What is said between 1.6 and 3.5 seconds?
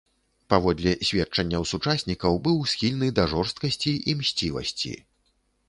сучаснікаў, быў схільны да